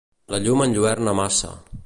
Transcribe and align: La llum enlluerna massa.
La 0.35 0.39
llum 0.45 0.63
enlluerna 0.65 1.15
massa. 1.21 1.53